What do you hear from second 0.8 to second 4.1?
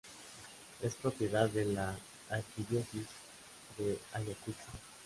Es propiedad de la Arquidiócesis de